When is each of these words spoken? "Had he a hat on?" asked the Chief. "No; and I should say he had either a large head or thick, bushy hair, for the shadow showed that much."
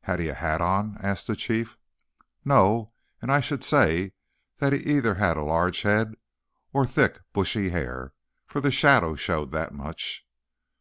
"Had 0.00 0.18
he 0.18 0.26
a 0.26 0.34
hat 0.34 0.60
on?" 0.60 0.96
asked 1.00 1.28
the 1.28 1.36
Chief. 1.36 1.78
"No; 2.44 2.92
and 3.22 3.30
I 3.30 3.38
should 3.38 3.62
say 3.62 4.14
he 4.58 4.64
had 4.64 4.74
either 4.74 5.12
a 5.16 5.44
large 5.44 5.82
head 5.82 6.16
or 6.72 6.84
thick, 6.84 7.20
bushy 7.32 7.68
hair, 7.68 8.12
for 8.48 8.60
the 8.60 8.72
shadow 8.72 9.14
showed 9.14 9.52
that 9.52 9.72
much." 9.72 10.26